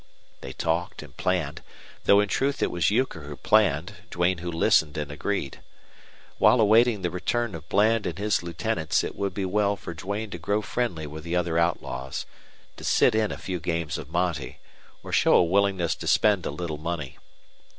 [0.39, 1.61] They talked and planned,
[2.05, 5.59] though in truth it was Euchre who planned, Duane who listened and agreed.
[6.39, 10.31] While awaiting the return of Bland and his lieutenants it would be well for Duane
[10.31, 12.25] to grow friendly with the other outlaws,
[12.77, 14.57] to sit in a few games of monte,
[15.03, 17.19] or show a willingness to spend a little money.